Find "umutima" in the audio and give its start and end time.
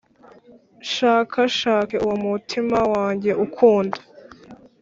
2.19-2.79